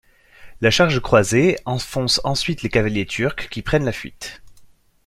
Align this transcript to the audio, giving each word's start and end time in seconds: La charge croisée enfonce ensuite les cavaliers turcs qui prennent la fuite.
La 0.61 0.71
charge 0.71 0.99
croisée 0.99 1.57
enfonce 1.65 2.21
ensuite 2.23 2.63
les 2.63 2.69
cavaliers 2.69 3.05
turcs 3.05 3.47
qui 3.51 3.61
prennent 3.61 3.85
la 3.85 3.91
fuite. 3.91 4.41